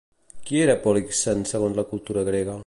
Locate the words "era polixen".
0.63-1.45